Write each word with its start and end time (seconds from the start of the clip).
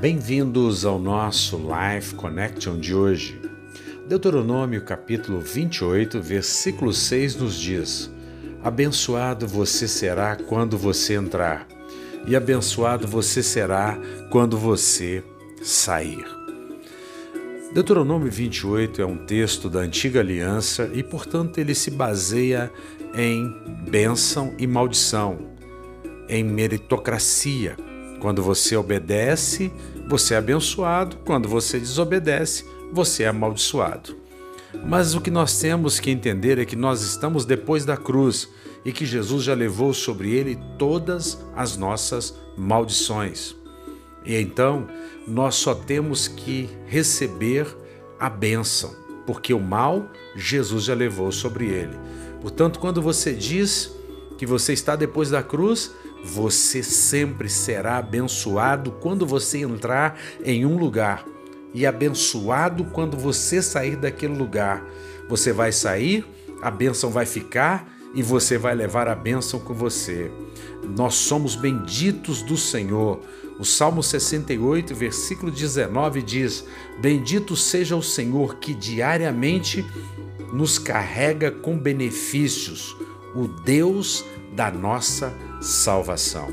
Bem-vindos 0.00 0.86
ao 0.86 0.98
nosso 0.98 1.58
Life 1.58 2.14
Connection 2.14 2.78
de 2.78 2.94
hoje. 2.94 3.38
Deuteronômio 4.08 4.82
capítulo 4.82 5.40
28, 5.40 6.22
versículo 6.22 6.90
6 6.90 7.36
nos 7.36 7.54
diz: 7.60 8.10
Abençoado 8.64 9.46
você 9.46 9.86
será 9.86 10.36
quando 10.36 10.78
você 10.78 11.16
entrar, 11.16 11.68
e 12.26 12.34
abençoado 12.34 13.06
você 13.06 13.42
será 13.42 13.98
quando 14.30 14.56
você 14.56 15.22
sair. 15.60 16.24
Deuteronômio 17.74 18.32
28 18.32 19.02
é 19.02 19.04
um 19.04 19.18
texto 19.26 19.68
da 19.68 19.80
antiga 19.80 20.20
aliança 20.20 20.90
e, 20.94 21.02
portanto, 21.02 21.58
ele 21.58 21.74
se 21.74 21.90
baseia 21.90 22.72
em 23.14 23.54
bênção 23.90 24.54
e 24.58 24.66
maldição, 24.66 25.36
em 26.26 26.42
meritocracia. 26.42 27.89
Quando 28.20 28.42
você 28.42 28.76
obedece, 28.76 29.72
você 30.08 30.34
é 30.34 30.36
abençoado, 30.36 31.16
quando 31.24 31.48
você 31.48 31.78
desobedece, 31.80 32.64
você 32.92 33.22
é 33.22 33.28
amaldiçoado. 33.28 34.16
Mas 34.84 35.14
o 35.14 35.20
que 35.20 35.30
nós 35.30 35.58
temos 35.58 35.98
que 35.98 36.10
entender 36.10 36.58
é 36.58 36.64
que 36.64 36.76
nós 36.76 37.02
estamos 37.02 37.44
depois 37.44 37.84
da 37.84 37.96
cruz 37.96 38.48
e 38.84 38.92
que 38.92 39.04
Jesus 39.04 39.44
já 39.44 39.54
levou 39.54 39.92
sobre 39.92 40.30
ele 40.30 40.58
todas 40.78 41.38
as 41.56 41.76
nossas 41.76 42.34
maldições. 42.56 43.56
E 44.24 44.36
então 44.36 44.86
nós 45.26 45.54
só 45.56 45.74
temos 45.74 46.28
que 46.28 46.68
receber 46.86 47.66
a 48.18 48.28
bênção, 48.28 48.94
porque 49.26 49.52
o 49.54 49.60
mal 49.60 50.08
Jesus 50.36 50.84
já 50.84 50.94
levou 50.94 51.32
sobre 51.32 51.66
ele. 51.66 51.96
Portanto, 52.40 52.78
quando 52.78 53.02
você 53.02 53.32
diz 53.32 53.90
que 54.38 54.46
você 54.46 54.72
está 54.72 54.96
depois 54.96 55.30
da 55.30 55.42
cruz, 55.42 55.92
você 56.24 56.82
sempre 56.82 57.48
será 57.48 57.98
abençoado 57.98 58.92
quando 58.92 59.26
você 59.26 59.58
entrar 59.58 60.18
em 60.44 60.66
um 60.66 60.76
lugar 60.76 61.24
e 61.72 61.86
abençoado 61.86 62.84
quando 62.86 63.16
você 63.16 63.62
sair 63.62 63.96
daquele 63.96 64.36
lugar. 64.36 64.84
Você 65.28 65.52
vai 65.52 65.72
sair, 65.72 66.26
a 66.60 66.70
bênção 66.70 67.10
vai 67.10 67.26
ficar 67.26 67.88
e 68.14 68.22
você 68.22 68.58
vai 68.58 68.74
levar 68.74 69.08
a 69.08 69.14
bênção 69.14 69.60
com 69.60 69.72
você. 69.72 70.30
Nós 70.96 71.14
somos 71.14 71.54
benditos 71.54 72.42
do 72.42 72.56
Senhor. 72.56 73.20
O 73.58 73.64
Salmo 73.64 74.02
68, 74.02 74.94
versículo 74.94 75.52
19 75.52 76.22
diz: 76.22 76.64
Bendito 77.00 77.54
seja 77.54 77.94
o 77.94 78.02
Senhor 78.02 78.56
que 78.56 78.74
diariamente 78.74 79.84
nos 80.52 80.78
carrega 80.78 81.50
com 81.50 81.78
benefícios, 81.78 82.96
o 83.34 83.46
Deus 83.46 84.24
da 84.52 84.70
nossa 84.70 85.32
salvação. 85.60 86.48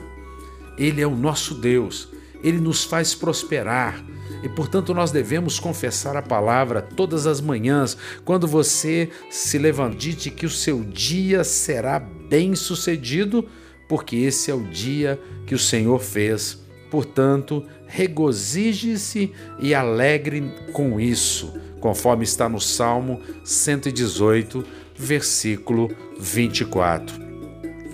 Ele 0.78 1.02
é 1.02 1.08
o 1.08 1.16
nosso 1.16 1.56
Deus, 1.56 2.09
ele 2.44 2.59
nos 2.59 2.84
faz 2.84 3.16
prosperar. 3.16 4.04
E 4.44 4.50
portanto 4.50 4.94
nós 4.94 5.12
devemos 5.12 5.59
confessar 5.59 6.16
a 6.16 6.22
palavra 6.22 6.81
todas 6.81 7.26
as 7.26 7.42
manhãs, 7.42 7.98
quando 8.23 8.48
você 8.48 9.09
se 9.30 9.58
levante, 9.58 10.14
que 10.30 10.45
o 10.45 10.50
seu 10.50 10.84
dia 10.84 11.44
será 11.44 12.00
bem 12.00 12.54
sucedido, 12.56 13.48
porque 13.88 14.16
esse 14.17 14.52
é 14.52 14.54
o 14.54 14.64
dia 14.64 15.20
que 15.45 15.56
o 15.56 15.59
Senhor 15.59 16.00
fez. 16.00 16.59
Portanto, 16.92 17.66
regozije-se 17.88 19.32
e 19.59 19.73
alegre 19.73 20.54
com 20.72 21.00
isso, 21.00 21.54
conforme 21.80 22.23
está 22.23 22.48
no 22.48 22.61
Salmo 22.61 23.22
118, 23.44 24.64
versículo 24.95 25.89
24. 26.20 27.27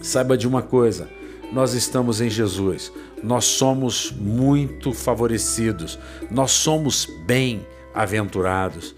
Saiba 0.04 0.38
de 0.38 0.46
uma 0.46 0.62
coisa: 0.62 1.10
nós 1.54 1.74
estamos 1.74 2.20
em 2.20 2.30
Jesus, 2.30 2.92
nós 3.24 3.46
somos 3.46 4.12
muito 4.12 4.92
favorecidos, 4.92 5.98
nós 6.30 6.52
somos 6.52 7.08
bem-aventurados 7.26 8.94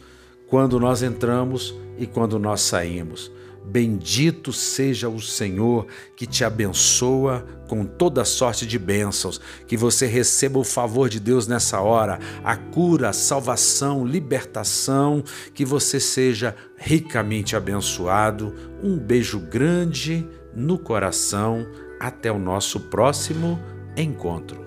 quando 0.48 0.80
nós 0.80 1.04
entramos 1.04 1.76
e 2.00 2.08
quando 2.08 2.40
nós 2.40 2.62
saímos. 2.62 3.32
Bendito 3.66 4.54
seja 4.54 5.10
o 5.10 5.20
Senhor 5.20 5.88
que 6.16 6.28
te 6.28 6.44
abençoa 6.44 7.46
com 7.68 7.84
toda 7.84 8.24
sorte 8.24 8.66
de 8.66 8.78
bênçãos, 8.78 9.42
que 9.68 9.76
você 9.76 10.06
receba 10.06 10.60
o 10.60 10.64
favor 10.64 11.10
de 11.10 11.20
Deus 11.20 11.48
nessa 11.48 11.82
hora, 11.82 12.20
a 12.44 12.56
cura, 12.56 13.10
a 13.10 13.14
salvação, 13.14 14.06
libertação, 14.06 15.24
que 15.54 15.66
você 15.66 16.00
seja 16.00 16.56
ricamente 16.78 17.56
abençoado. 17.56 18.54
Um 18.84 18.98
beijo 18.98 19.40
grande 19.40 20.28
no 20.56 20.78
coração. 20.78 21.66
Até 22.00 22.32
o 22.32 22.38
nosso 22.38 22.80
próximo 22.82 23.60
encontro. 23.98 24.65